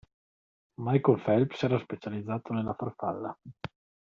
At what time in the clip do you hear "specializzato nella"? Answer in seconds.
1.77-2.73